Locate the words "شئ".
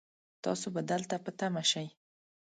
1.71-1.87